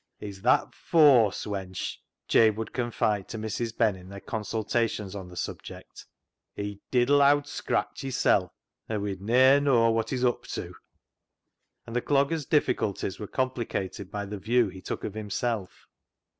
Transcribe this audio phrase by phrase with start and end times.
[0.17, 1.97] "He's that fawse [cunning], wench,"
[2.27, 3.77] Jabe would confide to Mrs.
[3.77, 6.07] Ben in their consultations on the subject,"
[6.55, 8.51] He'd diddle Owd Scratch hissel',
[8.89, 10.73] an' we ne'er knaw wot he's up to."
[11.85, 15.85] And the dogger's difficulties were compli cated by the view he took of himself.